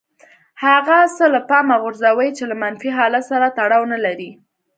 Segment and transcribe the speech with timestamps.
[0.63, 4.31] هغه څه له پامه غورځوي چې له منفي حالت سره تړاو نه لري.